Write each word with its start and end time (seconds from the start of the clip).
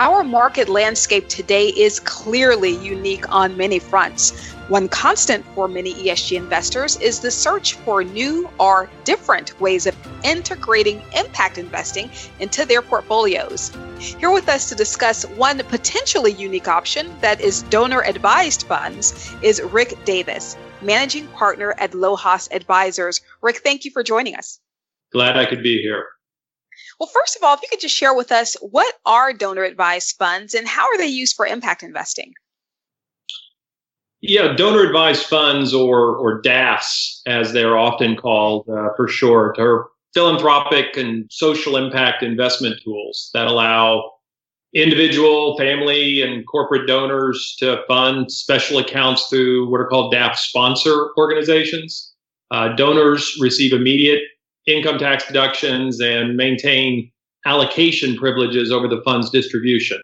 Our 0.00 0.24
market 0.24 0.70
landscape 0.70 1.28
today 1.28 1.68
is 1.68 2.00
clearly 2.00 2.70
unique 2.70 3.30
on 3.30 3.58
many 3.58 3.78
fronts. 3.78 4.50
One 4.68 4.88
constant 4.88 5.44
for 5.54 5.68
many 5.68 5.92
ESG 5.92 6.38
investors 6.38 6.96
is 6.96 7.20
the 7.20 7.30
search 7.30 7.74
for 7.74 8.02
new 8.02 8.48
or 8.58 8.88
different 9.04 9.60
ways 9.60 9.86
of 9.86 9.94
integrating 10.24 11.02
impact 11.14 11.58
investing 11.58 12.10
into 12.38 12.64
their 12.64 12.80
portfolios. 12.80 13.72
Here 13.98 14.30
with 14.30 14.48
us 14.48 14.70
to 14.70 14.74
discuss 14.74 15.26
one 15.36 15.58
potentially 15.64 16.32
unique 16.32 16.66
option 16.66 17.14
that 17.20 17.42
is 17.42 17.64
donor 17.64 18.00
advised 18.00 18.62
funds 18.62 19.34
is 19.42 19.60
Rick 19.60 20.02
Davis, 20.06 20.56
managing 20.80 21.28
partner 21.28 21.74
at 21.76 21.90
Lohas 21.90 22.50
Advisors. 22.52 23.20
Rick, 23.42 23.58
thank 23.58 23.84
you 23.84 23.90
for 23.90 24.02
joining 24.02 24.34
us. 24.34 24.60
Glad 25.12 25.36
I 25.36 25.44
could 25.44 25.62
be 25.62 25.82
here. 25.82 26.06
Well, 27.00 27.08
first 27.08 27.34
of 27.34 27.42
all, 27.42 27.54
if 27.54 27.62
you 27.62 27.68
could 27.70 27.80
just 27.80 27.96
share 27.96 28.14
with 28.14 28.30
us 28.30 28.56
what 28.60 28.94
are 29.06 29.32
donor 29.32 29.64
advised 29.64 30.16
funds 30.18 30.52
and 30.52 30.68
how 30.68 30.82
are 30.82 30.98
they 30.98 31.06
used 31.06 31.34
for 31.34 31.46
impact 31.46 31.82
investing? 31.82 32.34
Yeah, 34.20 34.52
donor 34.54 34.86
advised 34.86 35.24
funds 35.24 35.72
or 35.72 36.14
or 36.16 36.42
DAFs, 36.42 37.22
as 37.26 37.54
they're 37.54 37.78
often 37.78 38.16
called 38.16 38.68
uh, 38.68 38.90
for 38.96 39.08
short, 39.08 39.58
are 39.58 39.88
philanthropic 40.12 40.98
and 40.98 41.24
social 41.30 41.76
impact 41.76 42.22
investment 42.22 42.78
tools 42.84 43.30
that 43.32 43.46
allow 43.46 44.12
individual, 44.74 45.56
family, 45.56 46.20
and 46.20 46.46
corporate 46.46 46.86
donors 46.86 47.56
to 47.60 47.82
fund 47.88 48.30
special 48.30 48.78
accounts 48.78 49.28
through 49.28 49.70
what 49.70 49.80
are 49.80 49.88
called 49.88 50.12
DAF 50.12 50.36
sponsor 50.36 51.12
organizations. 51.16 52.12
Uh, 52.50 52.74
donors 52.76 53.38
receive 53.40 53.72
immediate 53.72 54.20
income 54.76 54.98
tax 54.98 55.26
deductions 55.26 56.00
and 56.00 56.36
maintain 56.36 57.10
allocation 57.46 58.16
privileges 58.16 58.70
over 58.70 58.88
the 58.88 59.02
fund's 59.04 59.30
distribution. 59.30 60.00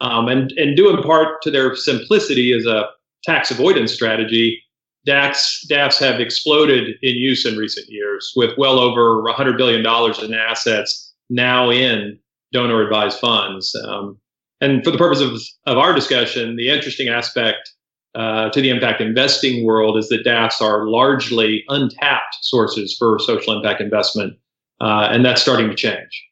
Um, 0.00 0.28
and, 0.28 0.52
and 0.52 0.76
due 0.76 0.94
in 0.94 1.02
part 1.02 1.40
to 1.42 1.50
their 1.50 1.74
simplicity 1.74 2.52
as 2.52 2.66
a 2.66 2.86
tax 3.24 3.50
avoidance 3.50 3.92
strategy, 3.92 4.62
DAFs, 5.06 5.66
DAFs 5.70 5.98
have 6.00 6.20
exploded 6.20 6.96
in 7.02 7.14
use 7.14 7.46
in 7.46 7.56
recent 7.56 7.86
years 7.88 8.32
with 8.36 8.56
well 8.58 8.78
over 8.78 9.22
$100 9.22 9.56
billion 9.56 9.80
in 10.24 10.34
assets 10.34 11.14
now 11.30 11.70
in 11.70 12.18
donor 12.52 12.82
advised 12.82 13.18
funds. 13.18 13.74
Um, 13.86 14.18
and 14.60 14.84
for 14.84 14.90
the 14.90 14.98
purpose 14.98 15.20
of, 15.20 15.40
of 15.66 15.78
our 15.78 15.94
discussion, 15.94 16.56
the 16.56 16.70
interesting 16.70 17.08
aspect 17.08 17.70
uh, 18.16 18.48
to 18.50 18.62
the 18.62 18.70
impact 18.70 19.02
investing 19.02 19.64
world 19.64 19.98
is 19.98 20.08
that 20.08 20.24
DAFs 20.24 20.62
are 20.62 20.86
largely 20.86 21.64
untapped 21.68 22.36
sources 22.40 22.96
for 22.98 23.18
social 23.18 23.54
impact 23.54 23.82
investment, 23.82 24.38
uh, 24.80 25.08
and 25.10 25.24
that's 25.24 25.42
starting 25.42 25.68
to 25.68 25.76
change. 25.76 26.24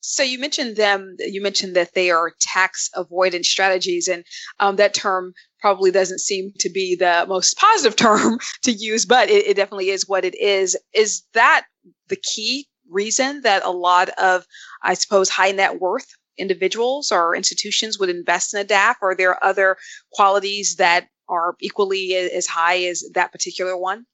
So 0.00 0.22
you 0.22 0.38
mentioned 0.38 0.76
them. 0.76 1.16
You 1.18 1.40
mentioned 1.40 1.74
that 1.76 1.94
they 1.94 2.10
are 2.10 2.32
tax 2.40 2.90
avoidance 2.94 3.48
strategies, 3.48 4.06
and 4.06 4.22
um, 4.60 4.76
that 4.76 4.92
term 4.92 5.32
probably 5.60 5.90
doesn't 5.90 6.20
seem 6.20 6.52
to 6.58 6.68
be 6.68 6.94
the 6.94 7.24
most 7.26 7.56
positive 7.56 7.96
term 7.96 8.38
to 8.64 8.72
use, 8.72 9.06
but 9.06 9.30
it, 9.30 9.46
it 9.46 9.56
definitely 9.56 9.88
is 9.88 10.06
what 10.06 10.26
it 10.26 10.34
is. 10.38 10.76
Is 10.92 11.22
that 11.32 11.64
the 12.08 12.16
key 12.16 12.68
reason 12.90 13.40
that 13.42 13.64
a 13.64 13.70
lot 13.70 14.10
of, 14.18 14.44
I 14.82 14.92
suppose, 14.92 15.30
high 15.30 15.52
net 15.52 15.80
worth 15.80 16.14
individuals 16.42 17.10
or 17.10 17.34
institutions 17.34 17.98
would 17.98 18.10
invest 18.10 18.52
in 18.52 18.60
a 18.60 18.64
DAF, 18.64 18.96
or 19.00 19.12
are 19.12 19.14
there 19.14 19.42
other 19.42 19.76
qualities 20.12 20.76
that 20.76 21.08
are 21.28 21.54
equally 21.60 22.14
as 22.14 22.46
high 22.46 22.82
as 22.84 23.04
that 23.14 23.32
particular 23.32 23.76
one? 23.76 24.04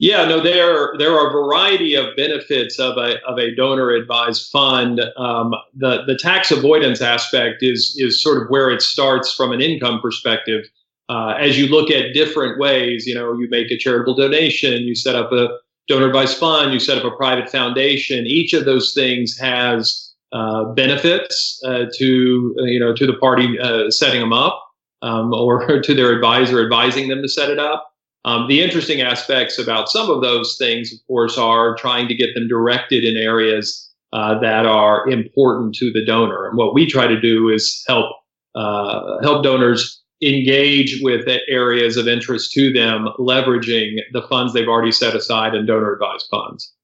Yeah, 0.00 0.26
no, 0.26 0.40
there 0.40 0.94
there 0.96 1.18
are 1.18 1.28
a 1.28 1.32
variety 1.32 1.96
of 1.96 2.14
benefits 2.16 2.78
of 2.78 2.96
a 2.96 3.20
of 3.24 3.36
a 3.38 3.52
donor 3.56 3.90
advised 3.90 4.48
fund. 4.50 5.00
Um, 5.16 5.52
the 5.74 6.04
the 6.06 6.16
tax 6.16 6.52
avoidance 6.52 7.02
aspect 7.02 7.62
is 7.62 7.96
is 7.98 8.22
sort 8.22 8.40
of 8.40 8.48
where 8.48 8.70
it 8.70 8.80
starts 8.80 9.34
from 9.34 9.50
an 9.50 9.60
income 9.60 10.00
perspective. 10.00 10.66
Uh, 11.08 11.34
as 11.40 11.58
you 11.58 11.66
look 11.66 11.90
at 11.90 12.12
different 12.12 12.60
ways, 12.60 13.06
you 13.06 13.14
know, 13.14 13.32
you 13.32 13.48
make 13.50 13.72
a 13.72 13.78
charitable 13.78 14.14
donation, 14.14 14.82
you 14.82 14.94
set 14.94 15.16
up 15.16 15.32
a 15.32 15.48
donor 15.88 16.06
advised 16.06 16.36
fund, 16.36 16.72
you 16.72 16.78
set 16.78 16.98
up 16.98 17.04
a 17.04 17.16
private 17.16 17.50
foundation. 17.50 18.26
Each 18.26 18.52
of 18.52 18.66
those 18.66 18.92
things 18.94 19.36
has 19.38 20.07
uh, 20.32 20.64
benefits 20.74 21.60
uh, 21.64 21.84
to 21.96 22.54
uh, 22.60 22.64
you 22.64 22.78
know 22.78 22.94
to 22.94 23.06
the 23.06 23.14
party 23.14 23.58
uh, 23.58 23.90
setting 23.90 24.20
them 24.20 24.32
up 24.32 24.62
um, 25.02 25.32
or 25.32 25.80
to 25.82 25.94
their 25.94 26.12
advisor 26.12 26.62
advising 26.62 27.08
them 27.08 27.22
to 27.22 27.28
set 27.28 27.50
it 27.50 27.58
up. 27.58 27.90
Um, 28.24 28.46
the 28.48 28.60
interesting 28.60 29.00
aspects 29.00 29.58
about 29.58 29.88
some 29.88 30.10
of 30.10 30.20
those 30.20 30.56
things, 30.58 30.92
of 30.92 30.98
course, 31.06 31.38
are 31.38 31.76
trying 31.76 32.08
to 32.08 32.14
get 32.14 32.34
them 32.34 32.46
directed 32.46 33.04
in 33.04 33.16
areas 33.16 33.90
that 34.12 34.66
are 34.66 35.08
important 35.08 35.74
to 35.76 35.92
the 35.92 36.04
donor. 36.04 36.46
And 36.46 36.58
what 36.58 36.74
we 36.74 36.84
try 36.84 37.06
to 37.06 37.18
do 37.18 37.48
is 37.48 37.82
help 37.86 38.10
help 38.54 39.44
donors 39.44 40.02
engage 40.20 41.00
with 41.00 41.26
areas 41.48 41.96
of 41.96 42.08
interest 42.08 42.52
to 42.52 42.72
them, 42.72 43.08
leveraging 43.18 44.00
the 44.12 44.22
funds 44.28 44.52
they've 44.52 44.68
already 44.68 44.92
set 44.92 45.14
aside 45.14 45.54
in 45.54 45.64
donor 45.64 45.92
advised 45.92 46.26
funds. 46.30 46.74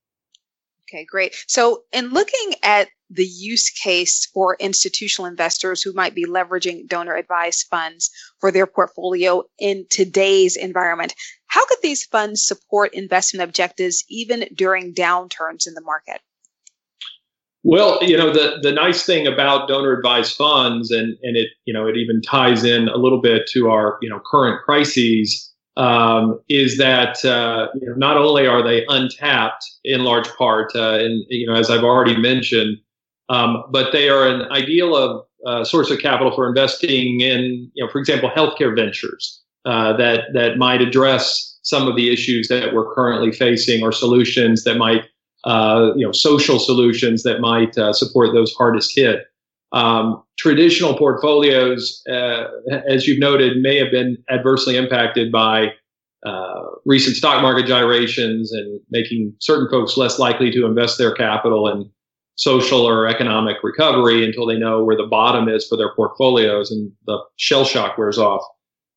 Okay, 0.88 1.04
great. 1.04 1.34
So, 1.48 1.82
in 1.92 2.10
looking 2.10 2.54
at 2.62 2.88
the 3.10 3.26
use 3.26 3.70
case 3.70 4.26
for 4.26 4.56
institutional 4.58 5.26
investors 5.26 5.82
who 5.82 5.92
might 5.92 6.14
be 6.14 6.24
leveraging 6.24 6.88
donor 6.88 7.14
advised 7.14 7.66
funds 7.68 8.10
for 8.40 8.50
their 8.50 8.66
portfolio 8.66 9.42
in 9.58 9.86
today's 9.90 10.56
environment, 10.56 11.14
how 11.46 11.64
could 11.66 11.78
these 11.82 12.04
funds 12.04 12.46
support 12.46 12.94
investment 12.94 13.42
objectives 13.48 14.04
even 14.08 14.46
during 14.54 14.94
downturns 14.94 15.66
in 15.66 15.74
the 15.74 15.82
market? 15.82 16.20
Well, 17.62 17.98
you 18.02 18.16
know, 18.16 18.30
the, 18.30 18.58
the 18.60 18.72
nice 18.72 19.06
thing 19.06 19.26
about 19.26 19.68
donor 19.68 19.92
advised 19.92 20.36
funds, 20.36 20.90
and, 20.90 21.16
and 21.22 21.36
it, 21.36 21.48
you 21.64 21.72
know, 21.72 21.86
it 21.86 21.96
even 21.96 22.20
ties 22.20 22.62
in 22.62 22.88
a 22.88 22.96
little 22.96 23.22
bit 23.22 23.46
to 23.52 23.70
our, 23.70 23.98
you 24.02 24.10
know, 24.10 24.20
current 24.20 24.62
crises, 24.64 25.50
um, 25.76 26.40
is 26.48 26.76
that 26.78 27.24
uh, 27.24 27.68
you 27.74 27.88
know, 27.88 27.94
not 27.96 28.16
only 28.16 28.46
are 28.46 28.62
they 28.62 28.84
untapped 28.88 29.64
in 29.82 30.04
large 30.04 30.28
part, 30.36 30.74
uh, 30.74 30.98
and 31.00 31.24
you 31.28 31.46
know, 31.46 31.54
as 31.54 31.70
I've 31.70 31.82
already 31.82 32.16
mentioned, 32.16 32.78
um, 33.28 33.64
but 33.70 33.92
they 33.92 34.08
are 34.08 34.26
an 34.26 34.42
ideal 34.50 34.96
of 34.96 35.24
uh, 35.46 35.64
source 35.64 35.90
of 35.90 35.98
capital 35.98 36.34
for 36.34 36.48
investing 36.48 37.20
in, 37.20 37.70
you 37.74 37.84
know, 37.84 37.90
for 37.90 37.98
example, 37.98 38.30
healthcare 38.30 38.74
ventures 38.74 39.42
uh, 39.64 39.96
that 39.96 40.32
that 40.32 40.56
might 40.56 40.80
address 40.80 41.58
some 41.62 41.88
of 41.88 41.96
the 41.96 42.12
issues 42.12 42.48
that 42.48 42.74
we're 42.74 42.92
currently 42.94 43.32
facing, 43.32 43.82
or 43.82 43.90
solutions 43.92 44.64
that 44.64 44.76
might, 44.76 45.04
uh, 45.44 45.92
you 45.96 46.04
know, 46.04 46.12
social 46.12 46.58
solutions 46.58 47.22
that 47.22 47.40
might 47.40 47.76
uh, 47.78 47.92
support 47.92 48.34
those 48.34 48.52
hardest 48.54 48.92
hit. 48.94 49.20
Um, 49.72 50.22
traditional 50.38 50.96
portfolios, 50.96 52.02
uh, 52.08 52.44
as 52.86 53.06
you've 53.06 53.18
noted, 53.18 53.60
may 53.60 53.78
have 53.78 53.90
been 53.90 54.18
adversely 54.30 54.76
impacted 54.76 55.32
by 55.32 55.68
uh, 56.24 56.62
recent 56.84 57.16
stock 57.16 57.42
market 57.42 57.66
gyrations 57.66 58.52
and 58.52 58.80
making 58.90 59.34
certain 59.40 59.68
folks 59.70 59.96
less 59.96 60.18
likely 60.18 60.50
to 60.50 60.64
invest 60.66 60.96
their 60.96 61.12
capital 61.14 61.68
in 61.68 61.90
social 62.36 62.80
or 62.80 63.06
economic 63.06 63.56
recovery 63.62 64.24
until 64.24 64.46
they 64.46 64.58
know 64.58 64.82
where 64.82 64.96
the 64.96 65.06
bottom 65.06 65.48
is 65.48 65.66
for 65.66 65.76
their 65.76 65.94
portfolios 65.94 66.70
and 66.70 66.90
the 67.06 67.18
shell 67.36 67.64
shock 67.64 67.96
wears 67.96 68.18
off. 68.18 68.42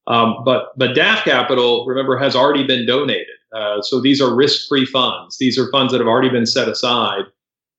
Um, 0.08 0.38
but 0.46 0.70
but 0.78 0.96
DAF 0.96 1.24
capital, 1.24 1.86
remember, 1.86 2.18
has 2.18 2.36
already 2.36 2.66
been 2.66 2.86
donated. 2.86 3.28
Uh, 3.56 3.82
so 3.82 4.02
these 4.02 4.22
are 4.22 4.34
risk-free 4.34 4.86
funds. 4.86 5.38
These 5.40 5.58
are 5.58 5.70
funds 5.72 5.92
that 5.92 6.00
have 6.00 6.08
already 6.08 6.30
been 6.30 6.46
set 6.46 6.68
aside 6.68 7.24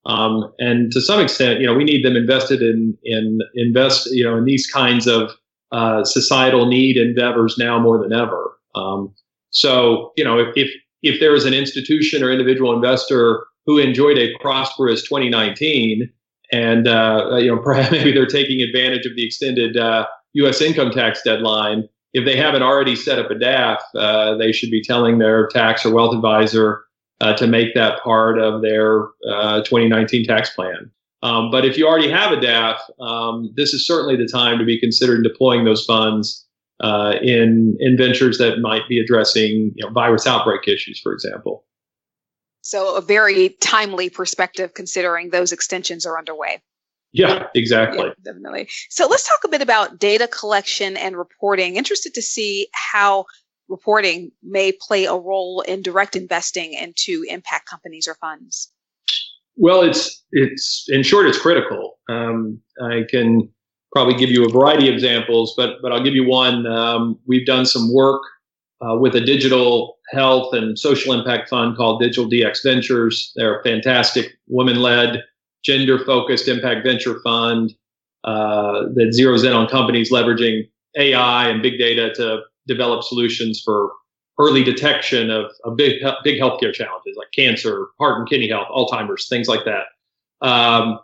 um, 0.09 0.53
and 0.59 0.91
to 0.93 1.01
some 1.01 1.21
extent, 1.21 1.61
you 1.61 1.67
know, 1.67 1.75
we 1.75 1.85
need 1.85 2.05
them 2.05 2.17
invested 2.17 2.63
in 2.63 2.97
in 3.05 3.41
invest, 3.55 4.09
you 4.11 4.25
know, 4.25 4.37
in 4.37 4.45
these 4.45 4.67
kinds 4.67 5.07
of 5.07 5.33
uh, 5.71 6.03
societal 6.05 6.67
need 6.67 6.97
endeavors 6.97 7.57
now 7.59 7.79
more 7.79 7.99
than 7.99 8.13
ever. 8.13 8.53
Um, 8.75 9.15
so, 9.51 10.13
you 10.17 10.25
know, 10.25 10.39
if, 10.39 10.57
if 10.57 10.71
if 11.03 11.21
there 11.21 11.35
is 11.35 11.45
an 11.45 11.53
institution 11.53 12.23
or 12.23 12.33
individual 12.33 12.75
investor 12.75 13.45
who 13.69 13.77
enjoyed 13.77 14.17
a 14.17 14.35
prosperous 14.41 15.03
2019, 15.03 16.11
and 16.51 16.89
uh, 16.89 17.37
you 17.37 17.55
know, 17.55 17.59
perhaps 17.63 17.93
maybe 17.93 18.13
they're 18.13 18.27
taking 18.27 18.63
advantage 18.63 19.05
of 19.05 19.15
the 19.15 19.25
extended 19.25 19.77
uh, 19.77 20.07
U.S. 20.33 20.63
income 20.63 20.91
tax 20.91 21.21
deadline. 21.23 21.87
If 22.15 22.25
they 22.25 22.35
haven't 22.35 22.63
already 22.63 22.97
set 22.97 23.19
up 23.19 23.31
a 23.31 23.35
DAF, 23.35 23.79
uh, 23.95 24.37
they 24.39 24.53
should 24.53 24.71
be 24.71 24.83
telling 24.83 25.19
their 25.19 25.49
tax 25.49 25.85
or 25.85 25.93
wealth 25.95 26.15
advisor 26.15 26.83
uh, 27.21 27.35
to 27.37 27.47
make 27.47 27.75
that 27.75 28.03
part 28.03 28.39
of 28.39 28.63
their 28.63 29.09
uh, 29.31 29.61
2019 29.65 30.27
tax 30.27 30.49
plan. 30.55 30.91
Um, 31.23 31.51
but 31.51 31.67
if 31.67 31.77
you 31.77 31.87
already 31.87 32.11
have 32.11 32.33
a 32.33 32.37
DAF, 32.37 32.79
um, 33.01 33.53
this 33.55 33.75
is 33.75 33.87
certainly 33.87 34.17
the 34.17 34.27
time 34.27 34.59
to 34.59 34.65
be 34.65 34.81
considering 34.81 35.23
deploying 35.23 35.67
those 35.67 35.85
funds 35.85 36.47
uh, 36.81 37.17
in 37.21 37.77
in 37.81 37.99
ventures 37.99 38.39
that 38.39 38.61
might 38.61 38.89
be 38.89 38.99
addressing 38.99 39.73
you 39.75 39.85
know, 39.85 39.91
virus 39.91 40.27
outbreak 40.27 40.67
issues, 40.67 40.99
for 40.99 41.13
example. 41.13 41.67
So 42.69 42.97
a 42.97 43.01
very 43.01 43.57
timely 43.63 44.11
perspective, 44.11 44.75
considering 44.75 45.31
those 45.31 45.53
extensions 45.53 46.05
are 46.05 46.19
underway. 46.19 46.61
Yeah, 47.13 47.47
exactly. 47.55 48.05
Yeah, 48.05 48.13
definitely. 48.23 48.69
So 48.91 49.07
let's 49.09 49.27
talk 49.27 49.41
a 49.43 49.49
bit 49.49 49.63
about 49.63 49.99
data 49.99 50.29
collection 50.29 50.95
and 50.99 51.17
reporting. 51.17 51.77
Interested 51.77 52.13
to 52.13 52.21
see 52.21 52.69
how 52.75 53.25
reporting 53.71 54.33
may 54.43 54.73
play 54.87 55.07
a 55.07 55.15
role 55.15 55.63
in 55.63 55.81
direct 55.81 56.15
investing 56.15 56.75
into 56.75 57.25
impact 57.31 57.67
companies 57.67 58.07
or 58.07 58.17
funds? 58.17 58.71
Well, 59.57 59.81
it's 59.81 60.23
it's 60.33 60.85
in 60.89 61.03
short, 61.03 61.27
it's 61.27 61.39
critical. 61.39 61.99
Um, 62.11 62.61
I 62.83 63.05
can 63.09 63.49
probably 63.93 64.15
give 64.15 64.29
you 64.29 64.45
a 64.45 64.51
variety 64.51 64.89
of 64.89 64.95
examples, 64.95 65.55
but 65.57 65.81
but 65.81 65.91
I'll 65.91 66.05
give 66.05 66.15
you 66.15 66.29
one. 66.29 66.67
Um, 66.67 67.19
we've 67.27 67.47
done 67.47 67.65
some 67.65 67.95
work 67.95 68.21
uh, 68.81 68.97
with 68.97 69.15
a 69.15 69.21
digital 69.21 69.99
health 70.11 70.55
and 70.55 70.79
social 70.79 71.13
impact 71.13 71.49
fund 71.49 71.77
called 71.77 72.01
Digital 72.01 72.31
DX 72.31 72.63
Ventures. 72.63 73.33
They're 73.37 73.61
a 73.61 73.63
fantastic 73.63 74.39
women-led, 74.47 75.23
gender-focused 75.65 76.49
impact 76.49 76.87
venture 76.87 77.21
fund 77.23 77.75
uh, 78.25 78.85
that 78.95 79.15
zeroes 79.19 79.45
in 79.45 79.53
on 79.53 79.69
companies 79.69 80.11
leveraging 80.13 80.69
AI 80.97 81.49
and 81.49 81.63
big 81.63 81.79
data 81.79 82.13
to 82.15 82.41
develop 82.67 83.03
solutions 83.03 83.61
for 83.65 83.91
early 84.39 84.63
detection 84.63 85.31
of, 85.31 85.51
of 85.65 85.77
big 85.77 86.01
big 86.23 86.41
healthcare 86.41 86.73
challenges 86.73 87.17
like 87.17 87.29
cancer, 87.35 87.89
heart 87.99 88.19
and 88.19 88.29
kidney 88.29 88.49
health, 88.49 88.69
Alzheimer's, 88.71 89.29
things 89.29 89.49
like 89.49 89.65
that. 89.65 89.85
Um, 90.47 91.01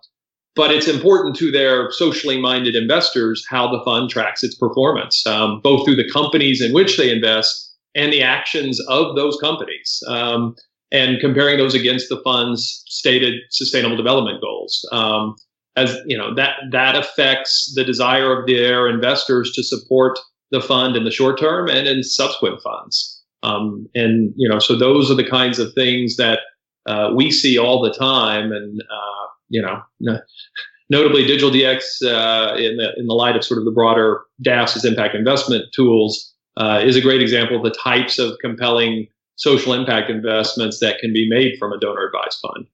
but 0.56 0.70
it's 0.70 0.88
important 0.88 1.36
to 1.36 1.50
their 1.50 1.90
socially 1.90 2.40
minded 2.40 2.76
investors 2.76 3.44
how 3.48 3.70
the 3.70 3.82
fund 3.84 4.10
tracks 4.10 4.42
its 4.42 4.54
performance, 4.54 5.26
um, 5.26 5.60
both 5.62 5.84
through 5.84 5.96
the 5.96 6.10
companies 6.10 6.60
in 6.60 6.72
which 6.72 6.96
they 6.96 7.10
invest 7.10 7.72
and 7.94 8.12
the 8.12 8.22
actions 8.22 8.80
of 8.88 9.16
those 9.16 9.36
companies, 9.40 10.02
um, 10.08 10.54
and 10.92 11.20
comparing 11.20 11.58
those 11.58 11.74
against 11.74 12.08
the 12.08 12.20
fund's 12.22 12.84
stated 12.86 13.34
sustainable 13.50 13.96
development 13.96 14.40
goals. 14.40 14.86
Um, 14.92 15.36
as 15.76 15.96
you 16.06 16.16
know, 16.16 16.34
that 16.34 16.54
that 16.70 16.96
affects 16.96 17.72
the 17.74 17.84
desire 17.84 18.38
of 18.38 18.46
their 18.46 18.88
investors 18.88 19.52
to 19.54 19.62
support 19.62 20.18
the 20.50 20.60
fund 20.60 20.96
in 20.96 21.04
the 21.04 21.10
short 21.10 21.38
term 21.38 21.68
and 21.68 21.88
in 21.88 22.02
subsequent 22.04 22.62
funds. 22.62 23.22
Um, 23.42 23.88
and 23.94 24.32
you 24.36 24.48
know, 24.48 24.60
so 24.60 24.76
those 24.76 25.10
are 25.10 25.16
the 25.16 25.28
kinds 25.28 25.58
of 25.58 25.72
things 25.74 26.16
that 26.16 26.40
uh, 26.86 27.10
we 27.14 27.30
see 27.30 27.58
all 27.58 27.82
the 27.82 27.92
time, 27.92 28.52
and 28.52 28.80
uh, 28.82 29.23
you 29.48 29.62
know, 29.62 29.82
notably 30.90 31.26
digital 31.26 31.50
DX 31.50 32.02
uh, 32.02 32.56
in 32.56 32.76
the 32.76 32.92
in 32.96 33.06
the 33.06 33.14
light 33.14 33.36
of 33.36 33.44
sort 33.44 33.58
of 33.58 33.64
the 33.64 33.70
broader 33.70 34.22
DAFs 34.42 34.76
as 34.76 34.84
impact 34.84 35.14
investment 35.14 35.64
tools 35.74 36.34
uh, 36.56 36.80
is 36.82 36.96
a 36.96 37.00
great 37.00 37.22
example 37.22 37.56
of 37.56 37.62
the 37.62 37.76
types 37.78 38.18
of 38.18 38.36
compelling 38.40 39.06
social 39.36 39.72
impact 39.72 40.10
investments 40.10 40.78
that 40.80 40.98
can 41.00 41.12
be 41.12 41.28
made 41.28 41.58
from 41.58 41.72
a 41.72 41.78
donor 41.78 42.06
advised 42.06 42.38
fund. 42.40 42.66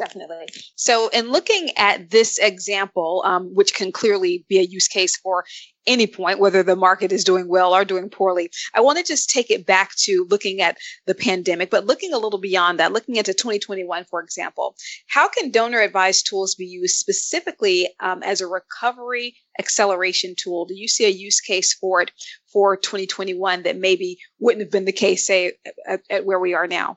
Definitely. 0.00 0.46
So, 0.76 1.10
in 1.10 1.30
looking 1.30 1.72
at 1.76 2.08
this 2.08 2.38
example, 2.38 3.22
um, 3.26 3.54
which 3.54 3.74
can 3.74 3.92
clearly 3.92 4.46
be 4.48 4.58
a 4.58 4.62
use 4.62 4.88
case 4.88 5.14
for 5.14 5.44
any 5.86 6.06
point, 6.06 6.38
whether 6.38 6.62
the 6.62 6.74
market 6.74 7.12
is 7.12 7.22
doing 7.22 7.48
well 7.48 7.74
or 7.74 7.84
doing 7.84 8.08
poorly. 8.08 8.50
I 8.72 8.80
want 8.80 8.96
to 8.96 9.04
just 9.04 9.28
take 9.28 9.50
it 9.50 9.66
back 9.66 9.90
to 10.04 10.26
looking 10.30 10.62
at 10.62 10.78
the 11.04 11.14
pandemic, 11.14 11.68
but 11.68 11.84
looking 11.84 12.14
a 12.14 12.18
little 12.18 12.40
beyond 12.40 12.78
that, 12.78 12.92
looking 12.92 13.16
into 13.16 13.34
2021, 13.34 14.06
for 14.06 14.22
example. 14.22 14.74
How 15.06 15.28
can 15.28 15.50
donor 15.50 15.80
advised 15.80 16.26
tools 16.26 16.54
be 16.54 16.64
used 16.64 16.96
specifically 16.96 17.86
um, 18.00 18.22
as 18.22 18.40
a 18.40 18.46
recovery 18.46 19.36
acceleration 19.58 20.34
tool? 20.34 20.64
Do 20.64 20.74
you 20.74 20.88
see 20.88 21.04
a 21.04 21.10
use 21.10 21.42
case 21.42 21.74
for 21.74 22.00
it 22.00 22.10
for 22.50 22.78
2021 22.78 23.64
that 23.64 23.76
maybe 23.76 24.16
wouldn't 24.38 24.62
have 24.62 24.72
been 24.72 24.86
the 24.86 24.92
case, 24.92 25.26
say, 25.26 25.52
at, 25.86 26.00
at 26.08 26.24
where 26.24 26.40
we 26.40 26.54
are 26.54 26.66
now? 26.66 26.96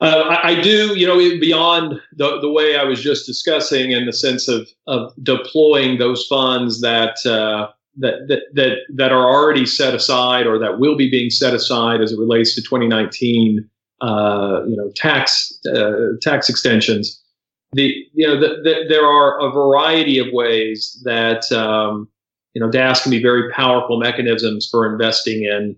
Uh, 0.00 0.24
I, 0.28 0.50
I, 0.50 0.60
do, 0.60 0.94
you 0.98 1.06
know, 1.06 1.16
beyond 1.16 2.00
the, 2.12 2.38
the 2.40 2.50
way 2.50 2.76
I 2.76 2.84
was 2.84 3.02
just 3.02 3.24
discussing, 3.24 3.92
in 3.92 4.04
the 4.04 4.12
sense 4.12 4.46
of 4.46 4.68
of 4.86 5.12
deploying 5.22 5.98
those 5.98 6.26
funds 6.26 6.82
that 6.82 7.16
uh, 7.24 7.72
that, 7.96 8.28
that 8.28 8.40
that 8.52 8.76
that 8.94 9.12
are 9.12 9.26
already 9.26 9.64
set 9.64 9.94
aside 9.94 10.46
or 10.46 10.58
that 10.58 10.78
will 10.78 10.96
be 10.96 11.10
being 11.10 11.30
set 11.30 11.54
aside 11.54 12.02
as 12.02 12.12
it 12.12 12.18
relates 12.18 12.54
to 12.56 12.62
2019, 12.62 13.68
uh, 14.02 14.60
you 14.66 14.76
know, 14.76 14.90
tax 14.94 15.58
uh, 15.74 16.16
tax 16.20 16.50
extensions. 16.50 17.22
The 17.72 17.94
you 18.12 18.26
know 18.26 18.38
the, 18.38 18.62
the, 18.62 18.84
there 18.88 19.06
are 19.06 19.40
a 19.40 19.50
variety 19.50 20.18
of 20.18 20.26
ways 20.30 21.00
that 21.04 21.50
um, 21.52 22.06
you 22.52 22.60
know 22.60 22.68
DAFs 22.68 23.02
can 23.02 23.10
be 23.10 23.22
very 23.22 23.50
powerful 23.50 23.98
mechanisms 23.98 24.68
for 24.70 24.90
investing 24.92 25.44
in 25.44 25.74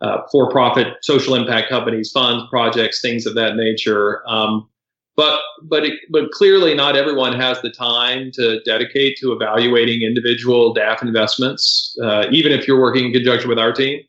uh, 0.00 0.18
for-profit 0.30 0.88
social 1.02 1.34
impact 1.34 1.68
companies, 1.68 2.10
funds, 2.12 2.44
projects, 2.50 3.00
things 3.00 3.26
of 3.26 3.34
that 3.34 3.56
nature. 3.56 4.22
Um, 4.28 4.68
but 5.16 5.40
but 5.62 5.84
it, 5.84 6.00
but 6.10 6.30
clearly, 6.32 6.74
not 6.74 6.96
everyone 6.96 7.38
has 7.38 7.62
the 7.62 7.70
time 7.70 8.30
to 8.34 8.60
dedicate 8.64 9.16
to 9.20 9.32
evaluating 9.32 10.02
individual 10.02 10.74
DAF 10.74 11.02
investments, 11.02 11.96
uh, 12.02 12.26
even 12.30 12.52
if 12.52 12.66
you're 12.66 12.80
working 12.80 13.06
in 13.06 13.12
conjunction 13.12 13.48
with 13.48 13.58
our 13.58 13.72
team. 13.72 14.00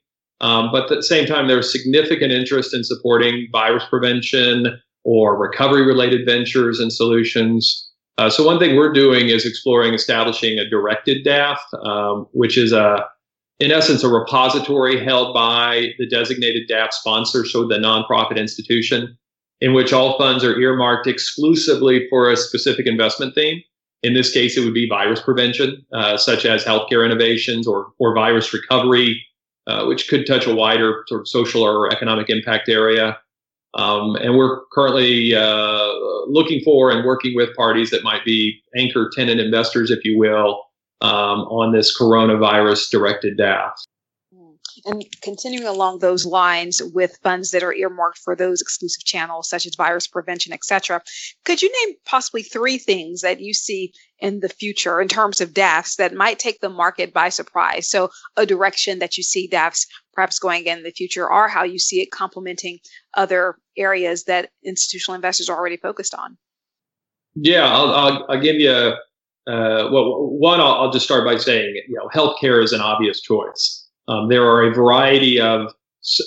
Um, 0.42 0.70
but 0.72 0.84
at 0.84 0.90
the 0.90 1.04
same 1.04 1.26
time, 1.26 1.48
there's 1.48 1.72
significant 1.72 2.32
interest 2.32 2.74
in 2.74 2.84
supporting 2.84 3.48
virus 3.52 3.84
prevention 3.90 4.82
or 5.04 5.38
recovery-related 5.38 6.26
ventures 6.26 6.80
and 6.80 6.92
solutions. 6.92 7.90
Uh, 8.18 8.30
so 8.30 8.44
one 8.44 8.60
thing 8.60 8.76
we're 8.76 8.92
doing 8.92 9.30
is 9.30 9.46
exploring 9.46 9.94
establishing 9.94 10.58
a 10.58 10.68
directed 10.68 11.26
DAF, 11.26 11.58
um, 11.84 12.28
which 12.32 12.58
is 12.58 12.74
a 12.74 13.06
in 13.60 13.72
essence, 13.72 14.04
a 14.04 14.10
repository 14.10 15.04
held 15.04 15.34
by 15.34 15.94
the 15.98 16.08
designated 16.08 16.70
DAF 16.70 16.92
sponsor, 16.92 17.46
so 17.46 17.68
the 17.68 17.78
nonprofit 17.78 18.38
institution, 18.38 19.18
in 19.62 19.74
which 19.74 19.94
all 19.94 20.18
funds 20.18 20.44
are 20.44 20.60
earmarked 20.60 21.08
exclusively 21.08 22.08
for 22.10 22.30
a 22.30 22.36
specific 22.36 22.86
investment 22.86 23.34
theme. 23.34 23.62
In 24.04 24.14
this 24.14 24.32
case, 24.32 24.58
it 24.58 24.66
would 24.66 24.74
be 24.74 24.88
virus 24.90 25.22
prevention, 25.22 25.86
uh, 25.94 26.18
such 26.18 26.46
as 26.46 26.64
healthcare 26.64 27.06
innovations 27.06 27.66
or, 27.66 27.88
or 27.98 28.14
virus 28.14 28.54
recovery, 28.54 29.26
uh, 29.68 29.86
which 29.86 30.10
could 30.10 30.28
touch 30.28 30.46
a 30.46 30.54
wider 30.54 31.04
sort 31.08 31.22
of 31.22 31.28
social 31.28 31.64
or 31.64 31.92
economic 31.92 32.30
impact 32.30 32.68
area. 32.68 33.18
Um, 33.74 34.16
and 34.18 34.38
we're 34.38 34.66
currently 34.74 35.34
uh, 35.34 35.92
looking 36.28 36.62
for 36.64 36.92
and 36.92 37.06
working 37.06 37.36
with 37.36 37.56
parties 37.56 37.90
that 37.92 38.04
might 38.04 38.24
be 38.24 38.62
anchor 38.78 39.10
tenant 39.16 39.40
investors, 39.40 39.92
if 39.92 40.06
you 40.06 40.20
will, 40.20 40.62
um, 41.06 41.42
on 41.42 41.72
this 41.72 41.98
coronavirus 41.98 42.90
directed 42.90 43.38
DAF. 43.38 43.72
Mm. 44.34 44.58
And 44.86 45.06
continuing 45.22 45.68
along 45.68 46.00
those 46.00 46.26
lines 46.26 46.82
with 46.94 47.18
funds 47.24 47.52
that 47.52 47.64
are 47.64 47.74
earmarked 47.74 48.20
for 48.20 48.36
those 48.36 48.62
exclusive 48.62 49.04
channels, 49.04 49.50
such 49.50 49.66
as 49.66 49.76
virus 49.76 50.08
prevention, 50.08 50.54
et 50.54 50.64
cetera, 50.64 51.02
could 51.44 51.62
you 51.62 51.72
name 51.86 51.96
possibly 52.06 52.44
three 52.44 52.78
things 52.78 53.22
that 53.22 53.40
you 53.40 53.54
see 53.54 53.94
in 54.20 54.40
the 54.40 54.50
future 54.50 55.00
in 55.00 55.08
terms 55.08 55.42
of 55.42 55.54
DAFs 55.54 55.98
that 55.98 56.14
might 56.14 56.40
take 56.40 56.60
the 56.60 56.70
market 56.70 57.14
by 57.14 57.30
surprise? 57.30 57.90
So, 57.90 58.10
a 58.36 58.46
direction 58.46 59.00
that 59.00 59.18
you 59.18 59.24
see 59.24 59.48
DAFs 59.48 59.86
perhaps 60.14 60.40
going 60.40 60.66
in 60.66 60.84
the 60.84 60.92
future, 60.92 61.30
or 61.32 61.48
how 61.48 61.64
you 61.64 61.78
see 61.78 62.02
it 62.02 62.10
complementing 62.10 62.80
other 63.14 63.58
areas 63.78 64.24
that 64.24 64.50
institutional 64.64 65.16
investors 65.16 65.50
are 65.50 65.58
already 65.58 65.78
focused 65.78 66.16
on? 66.16 66.38
Yeah, 67.36 67.68
I'll, 67.68 67.92
I'll, 67.92 68.26
I'll 68.30 68.42
give 68.42 68.56
you 68.56 68.94
uh, 69.48 69.90
well, 69.92 70.28
one, 70.30 70.60
I'll, 70.60 70.74
I'll, 70.74 70.92
just 70.92 71.06
start 71.06 71.24
by 71.26 71.38
saying, 71.38 71.76
you 71.88 71.96
know, 71.96 72.10
healthcare 72.10 72.64
is 72.64 72.74
an 72.74 72.82
obvious 72.82 73.22
choice. 73.22 73.88
Um, 74.08 74.28
there 74.28 74.44
are 74.44 74.64
a 74.64 74.74
variety 74.74 75.40
of 75.40 75.72
so, 76.02 76.24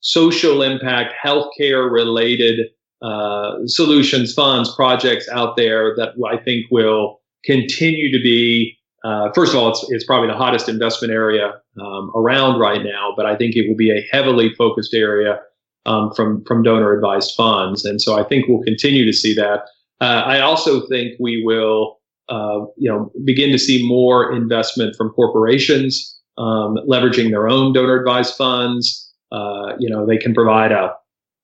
social 0.00 0.62
impact, 0.62 1.14
healthcare 1.24 1.90
related 1.90 2.66
uh, 3.00 3.58
solutions, 3.66 4.34
funds, 4.34 4.74
projects 4.74 5.28
out 5.28 5.56
there 5.56 5.94
that 5.96 6.14
I 6.28 6.36
think 6.36 6.66
will 6.70 7.20
continue 7.44 8.10
to 8.10 8.20
be. 8.22 8.76
Uh, 9.04 9.30
first 9.32 9.52
of 9.52 9.58
all, 9.60 9.70
it's, 9.70 9.86
it's 9.90 10.04
probably 10.04 10.28
the 10.28 10.36
hottest 10.36 10.68
investment 10.68 11.12
area 11.12 11.52
um, 11.80 12.10
around 12.16 12.58
right 12.58 12.82
now, 12.82 13.12
but 13.16 13.24
I 13.26 13.36
think 13.36 13.54
it 13.54 13.68
will 13.68 13.76
be 13.76 13.90
a 13.90 14.04
heavily 14.10 14.52
focused 14.54 14.94
area 14.94 15.38
um, 15.86 16.12
from 16.14 16.44
from 16.44 16.64
donor 16.64 16.92
advised 16.92 17.34
funds, 17.36 17.84
and 17.84 18.02
so 18.02 18.18
I 18.18 18.24
think 18.24 18.48
we'll 18.48 18.62
continue 18.62 19.06
to 19.06 19.12
see 19.12 19.32
that. 19.34 19.60
Uh, 20.00 20.22
I 20.26 20.40
also 20.40 20.86
think 20.88 21.14
we 21.20 21.42
will 21.44 21.97
uh, 22.28 22.60
you 22.76 22.90
know, 22.90 23.10
begin 23.24 23.50
to 23.50 23.58
see 23.58 23.86
more 23.86 24.32
investment 24.32 24.94
from 24.96 25.10
corporations, 25.10 26.18
um, 26.36 26.76
leveraging 26.88 27.30
their 27.30 27.48
own 27.48 27.72
donor 27.72 27.98
advised 27.98 28.34
funds. 28.34 29.10
Uh, 29.32 29.74
you 29.78 29.88
know, 29.88 30.06
they 30.06 30.16
can 30.16 30.34
provide 30.34 30.72
a 30.72 30.92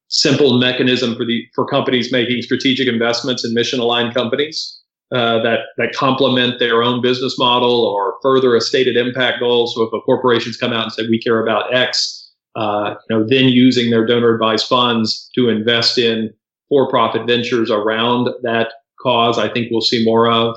simple 0.09 0.59
mechanism 0.59 1.17
for 1.17 1.25
the 1.25 1.43
for 1.55 1.67
companies 1.67 2.13
making 2.13 2.43
strategic 2.43 2.87
investments 2.87 3.45
in 3.45 3.55
mission 3.55 3.81
aligned 3.81 4.15
companies 4.15 4.81
uh, 5.13 5.43
that 5.43 5.61
that 5.77 5.95
complement 5.95 6.59
their 6.59 6.83
own 6.83 7.01
business 7.03 7.39
model 7.39 7.85
or 7.85 8.17
further 8.23 8.55
a 8.55 8.61
stated 8.61 8.97
impact 8.97 9.41
goal. 9.41 9.67
So 9.67 9.83
if 9.83 9.93
a 9.93 10.01
corporation's 10.01 10.57
come 10.57 10.73
out 10.73 10.85
and 10.85 10.93
said 10.93 11.07
we 11.11 11.21
care 11.21 11.43
about 11.43 11.75
X, 11.75 12.33
uh, 12.57 12.95
you 13.09 13.17
know, 13.17 13.27
then 13.27 13.49
using 13.49 13.91
their 13.91 14.07
donor 14.07 14.35
advised 14.35 14.67
funds 14.67 15.31
to 15.35 15.49
invest 15.49 15.99
in 15.99 16.33
for 16.69 16.89
profit 16.89 17.27
ventures 17.27 17.71
around 17.71 18.29
that 18.43 18.69
cause, 19.01 19.39
I 19.39 19.53
think 19.53 19.69
we'll 19.71 19.81
see 19.81 20.05
more 20.05 20.31
of. 20.31 20.57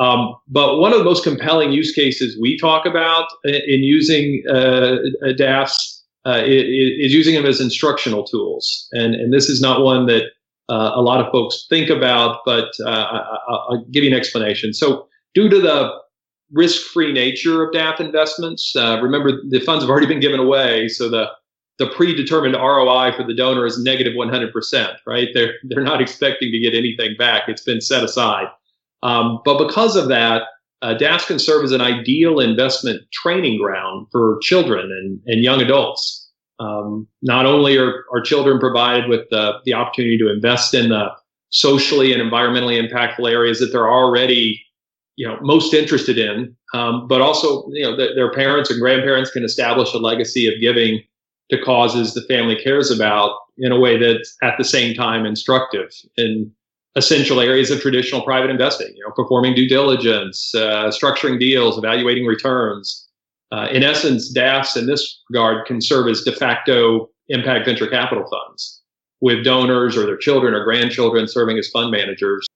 Um, 0.00 0.34
but 0.48 0.78
one 0.78 0.92
of 0.92 0.98
the 0.98 1.04
most 1.04 1.22
compelling 1.22 1.72
use 1.72 1.92
cases 1.92 2.36
we 2.40 2.58
talk 2.58 2.86
about 2.86 3.28
in 3.44 3.82
using 3.84 4.42
uh, 4.48 4.96
DAFs 5.38 6.00
uh, 6.26 6.42
is, 6.44 7.12
using 7.12 7.34
them 7.34 7.44
as 7.44 7.60
instructional 7.60 8.24
tools. 8.24 8.88
And, 8.92 9.14
and 9.14 9.32
this 9.32 9.48
is 9.50 9.60
not 9.60 9.82
one 9.82 10.06
that 10.06 10.24
uh, 10.70 10.92
a 10.94 11.02
lot 11.02 11.20
of 11.20 11.30
folks 11.30 11.66
think 11.68 11.90
about, 11.90 12.38
but 12.46 12.70
uh, 12.84 13.22
I'll 13.48 13.84
give 13.90 14.02
you 14.02 14.10
an 14.10 14.16
explanation. 14.16 14.72
So, 14.72 15.06
due 15.34 15.48
to 15.48 15.60
the 15.60 15.92
risk 16.52 16.80
free 16.92 17.12
nature 17.12 17.62
of 17.62 17.74
DAF 17.74 18.00
investments, 18.00 18.74
uh, 18.76 19.00
remember 19.02 19.32
the 19.50 19.60
funds 19.60 19.84
have 19.84 19.90
already 19.90 20.06
been 20.06 20.20
given 20.20 20.40
away. 20.40 20.88
So, 20.88 21.08
the 21.08 21.26
the 21.78 21.86
predetermined 21.86 22.54
ROI 22.54 23.12
for 23.16 23.24
the 23.24 23.34
donor 23.34 23.64
is 23.64 23.82
negative 23.82 24.12
100%, 24.12 24.96
right? 25.06 25.28
They're, 25.32 25.54
they're 25.62 25.82
not 25.82 26.02
expecting 26.02 26.52
to 26.52 26.58
get 26.58 26.74
anything 26.74 27.16
back. 27.18 27.44
It's 27.48 27.62
been 27.62 27.80
set 27.80 28.04
aside. 28.04 28.48
Um, 29.02 29.40
but 29.44 29.64
because 29.64 29.96
of 29.96 30.08
that, 30.08 30.42
uh, 30.82 30.94
DAFs 30.94 31.26
can 31.26 31.38
serve 31.38 31.64
as 31.64 31.72
an 31.72 31.80
ideal 31.80 32.40
investment 32.40 33.02
training 33.12 33.60
ground 33.60 34.06
for 34.10 34.38
children 34.42 34.90
and, 34.90 35.20
and 35.26 35.42
young 35.42 35.60
adults. 35.60 36.28
Um, 36.58 37.06
not 37.22 37.46
only 37.46 37.78
are, 37.78 38.04
are 38.12 38.20
children 38.20 38.58
provided 38.58 39.08
with 39.08 39.28
the, 39.30 39.54
the 39.64 39.74
opportunity 39.74 40.18
to 40.18 40.30
invest 40.30 40.74
in 40.74 40.90
the 40.90 41.08
socially 41.50 42.12
and 42.12 42.22
environmentally 42.22 42.80
impactful 42.80 43.30
areas 43.30 43.58
that 43.60 43.70
they're 43.72 43.90
already 43.90 44.60
you 45.16 45.26
know 45.26 45.36
most 45.42 45.74
interested 45.74 46.16
in 46.16 46.56
um, 46.72 47.06
but 47.08 47.20
also 47.20 47.68
you 47.72 47.82
know 47.82 47.96
th- 47.96 48.14
their 48.14 48.32
parents 48.32 48.70
and 48.70 48.80
grandparents 48.80 49.30
can 49.30 49.44
establish 49.44 49.92
a 49.92 49.98
legacy 49.98 50.46
of 50.46 50.60
giving 50.60 51.02
to 51.50 51.60
causes 51.60 52.14
the 52.14 52.22
family 52.22 52.56
cares 52.56 52.90
about 52.90 53.36
in 53.58 53.72
a 53.72 53.78
way 53.78 53.98
that's 53.98 54.36
at 54.42 54.56
the 54.56 54.64
same 54.64 54.94
time 54.94 55.26
instructive 55.26 55.90
in 56.16 56.50
essential 56.96 57.40
areas 57.40 57.70
of 57.70 57.80
traditional 57.80 58.22
private 58.22 58.50
investing 58.50 58.92
you 58.94 59.04
know 59.04 59.12
performing 59.14 59.54
due 59.54 59.68
diligence 59.68 60.52
uh, 60.54 60.88
structuring 60.88 61.38
deals 61.38 61.78
evaluating 61.78 62.26
returns. 62.26 63.06
Uh, 63.52 63.66
in 63.72 63.82
essence 63.82 64.32
DAFs 64.32 64.76
in 64.76 64.86
this 64.86 65.22
regard 65.28 65.66
can 65.66 65.80
serve 65.80 66.08
as 66.08 66.22
de 66.22 66.32
facto 66.32 67.08
impact 67.28 67.66
venture 67.66 67.88
capital 67.88 68.24
funds 68.28 68.80
with 69.20 69.44
donors 69.44 69.96
or 69.96 70.06
their 70.06 70.16
children 70.16 70.54
or 70.54 70.64
grandchildren 70.64 71.26
serving 71.28 71.58
as 71.58 71.68
fund 71.68 71.90
managers 71.90 72.46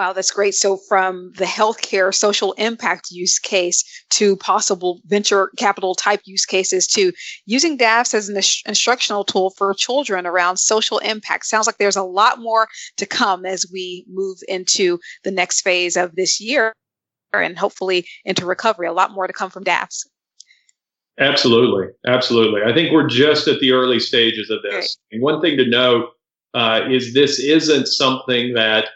Wow, 0.00 0.14
that's 0.14 0.30
great. 0.30 0.54
So, 0.54 0.78
from 0.88 1.30
the 1.36 1.44
healthcare 1.44 2.14
social 2.14 2.54
impact 2.54 3.10
use 3.10 3.38
case 3.38 3.84
to 4.12 4.34
possible 4.36 5.02
venture 5.04 5.50
capital 5.58 5.94
type 5.94 6.22
use 6.24 6.46
cases 6.46 6.86
to 6.86 7.12
using 7.44 7.76
DAFs 7.76 8.14
as 8.14 8.30
an 8.30 8.36
instructional 8.64 9.24
tool 9.24 9.50
for 9.58 9.74
children 9.74 10.26
around 10.26 10.56
social 10.56 11.00
impact. 11.00 11.44
Sounds 11.44 11.66
like 11.66 11.76
there's 11.76 11.96
a 11.96 12.02
lot 12.02 12.38
more 12.38 12.66
to 12.96 13.04
come 13.04 13.44
as 13.44 13.66
we 13.70 14.06
move 14.08 14.38
into 14.48 14.98
the 15.22 15.30
next 15.30 15.60
phase 15.60 15.98
of 15.98 16.16
this 16.16 16.40
year 16.40 16.72
and 17.34 17.58
hopefully 17.58 18.06
into 18.24 18.46
recovery. 18.46 18.86
A 18.86 18.94
lot 18.94 19.12
more 19.12 19.26
to 19.26 19.34
come 19.34 19.50
from 19.50 19.64
DAFs. 19.64 20.08
Absolutely. 21.18 21.88
Absolutely. 22.06 22.62
I 22.64 22.72
think 22.72 22.90
we're 22.90 23.06
just 23.06 23.46
at 23.48 23.60
the 23.60 23.72
early 23.72 24.00
stages 24.00 24.48
of 24.48 24.62
this. 24.62 24.72
Right. 24.72 24.88
And 25.12 25.22
one 25.22 25.42
thing 25.42 25.58
to 25.58 25.68
note 25.68 26.06
uh, 26.54 26.88
is 26.88 27.12
this 27.12 27.38
isn't 27.38 27.86
something 27.86 28.54
that 28.54 28.86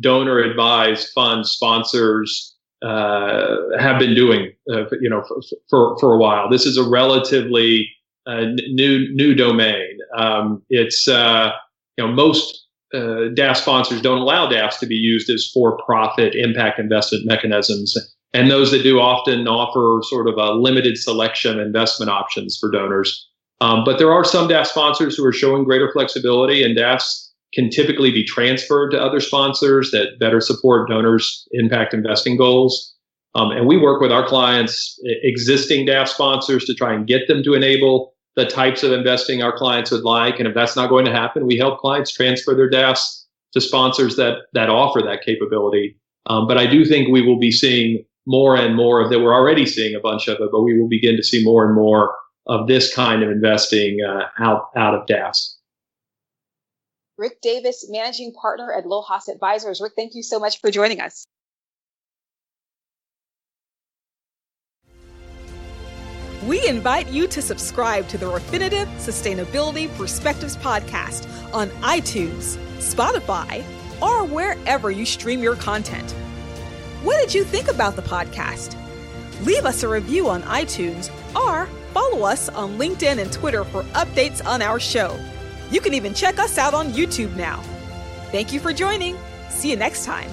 donor 0.00 0.38
advised 0.38 1.08
fund 1.14 1.46
sponsors 1.46 2.54
uh, 2.84 3.56
have 3.78 3.98
been 3.98 4.14
doing, 4.14 4.52
uh, 4.70 4.84
you 5.00 5.08
know, 5.08 5.22
for, 5.22 5.40
for, 5.70 5.98
for, 5.98 6.14
a 6.14 6.18
while. 6.18 6.50
This 6.50 6.66
is 6.66 6.76
a 6.76 6.86
relatively 6.86 7.88
uh, 8.26 8.44
new 8.68 9.08
new 9.14 9.34
domain. 9.34 9.98
Um, 10.16 10.62
it's 10.68 11.08
uh, 11.08 11.52
you 11.96 12.06
know 12.06 12.12
most 12.12 12.66
uh, 12.92 13.32
DAF 13.34 13.56
sponsors 13.56 14.00
don't 14.02 14.18
allow 14.18 14.48
DAFs 14.48 14.78
to 14.80 14.86
be 14.86 14.94
used 14.94 15.30
as 15.30 15.50
for-profit 15.52 16.34
impact 16.34 16.78
investment 16.78 17.26
mechanisms, 17.26 17.96
and 18.32 18.50
those 18.50 18.70
that 18.70 18.82
do 18.82 19.00
often 19.00 19.48
offer 19.48 20.02
sort 20.06 20.28
of 20.28 20.34
a 20.36 20.52
limited 20.52 20.98
selection 20.98 21.58
investment 21.58 22.10
options 22.10 22.58
for 22.58 22.70
donors. 22.70 23.28
Um, 23.60 23.84
but 23.84 23.98
there 23.98 24.12
are 24.12 24.24
some 24.24 24.48
DAF 24.48 24.66
sponsors 24.66 25.16
who 25.16 25.24
are 25.24 25.32
showing 25.32 25.64
greater 25.64 25.90
flexibility, 25.92 26.62
and 26.62 26.76
DAFs 26.76 27.23
can 27.54 27.70
typically 27.70 28.10
be 28.10 28.24
transferred 28.24 28.90
to 28.90 29.00
other 29.00 29.20
sponsors 29.20 29.90
that 29.92 30.18
better 30.18 30.40
support 30.40 30.88
donors' 30.88 31.46
impact 31.52 31.94
investing 31.94 32.36
goals. 32.36 32.92
Um, 33.34 33.50
and 33.50 33.66
we 33.66 33.76
work 33.76 34.00
with 34.00 34.12
our 34.12 34.26
clients, 34.26 34.98
existing 35.22 35.86
DAF 35.86 36.08
sponsors, 36.08 36.64
to 36.66 36.74
try 36.74 36.94
and 36.94 37.06
get 37.06 37.26
them 37.26 37.42
to 37.42 37.54
enable 37.54 38.14
the 38.36 38.46
types 38.46 38.82
of 38.82 38.92
investing 38.92 39.42
our 39.42 39.56
clients 39.56 39.90
would 39.90 40.02
like. 40.02 40.38
And 40.38 40.48
if 40.48 40.54
that's 40.54 40.76
not 40.76 40.88
going 40.88 41.04
to 41.04 41.12
happen, 41.12 41.46
we 41.46 41.56
help 41.56 41.80
clients 41.80 42.12
transfer 42.12 42.54
their 42.54 42.70
DAFs 42.70 43.24
to 43.52 43.60
sponsors 43.60 44.16
that 44.16 44.38
that 44.52 44.68
offer 44.68 45.00
that 45.02 45.22
capability. 45.22 45.96
Um, 46.26 46.46
but 46.46 46.58
I 46.58 46.66
do 46.66 46.84
think 46.84 47.08
we 47.08 47.22
will 47.22 47.38
be 47.38 47.52
seeing 47.52 48.04
more 48.26 48.56
and 48.56 48.74
more 48.74 49.00
of 49.00 49.10
that. 49.10 49.20
We're 49.20 49.34
already 49.34 49.66
seeing 49.66 49.94
a 49.94 50.00
bunch 50.00 50.28
of 50.28 50.40
it, 50.40 50.48
but 50.50 50.62
we 50.62 50.78
will 50.78 50.88
begin 50.88 51.16
to 51.16 51.22
see 51.22 51.44
more 51.44 51.64
and 51.64 51.74
more 51.74 52.14
of 52.46 52.66
this 52.66 52.92
kind 52.94 53.22
of 53.22 53.30
investing 53.30 53.98
uh, 54.06 54.24
out 54.38 54.68
out 54.76 54.94
of 54.94 55.06
DAFs. 55.06 55.53
Rick 57.16 57.40
Davis, 57.40 57.86
managing 57.88 58.32
partner 58.32 58.72
at 58.72 58.84
Lohas 58.84 59.28
Advisors. 59.28 59.80
Rick, 59.80 59.92
thank 59.96 60.14
you 60.14 60.22
so 60.22 60.38
much 60.38 60.60
for 60.60 60.70
joining 60.70 61.00
us. 61.00 61.26
We 66.46 66.66
invite 66.68 67.08
you 67.08 67.26
to 67.28 67.40
subscribe 67.40 68.06
to 68.08 68.18
the 68.18 68.26
Refinitiv 68.26 68.86
Sustainability 68.96 69.94
Perspectives 69.96 70.58
podcast 70.58 71.26
on 71.54 71.70
iTunes, 71.80 72.58
Spotify, 72.78 73.64
or 74.02 74.24
wherever 74.26 74.90
you 74.90 75.06
stream 75.06 75.42
your 75.42 75.56
content. 75.56 76.10
What 77.02 77.18
did 77.18 77.32
you 77.32 77.44
think 77.44 77.68
about 77.68 77.96
the 77.96 78.02
podcast? 78.02 78.76
Leave 79.46 79.64
us 79.64 79.84
a 79.84 79.88
review 79.88 80.28
on 80.28 80.42
iTunes 80.42 81.10
or 81.34 81.66
follow 81.94 82.24
us 82.24 82.50
on 82.50 82.76
LinkedIn 82.76 83.18
and 83.18 83.32
Twitter 83.32 83.64
for 83.64 83.82
updates 83.94 84.44
on 84.44 84.60
our 84.60 84.78
show. 84.78 85.18
You 85.74 85.80
can 85.80 85.92
even 85.92 86.14
check 86.14 86.38
us 86.38 86.56
out 86.56 86.72
on 86.72 86.92
YouTube 86.92 87.34
now. 87.34 87.60
Thank 88.30 88.52
you 88.52 88.60
for 88.60 88.72
joining. 88.72 89.16
See 89.48 89.70
you 89.70 89.76
next 89.76 90.04
time. 90.04 90.30